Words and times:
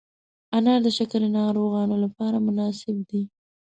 انار 0.57 0.79
د 0.85 0.87
شکر 0.97 1.21
ناروغانو 1.37 1.95
لپاره 2.05 2.37
مناسب 2.47 2.95
دی. 3.09 3.21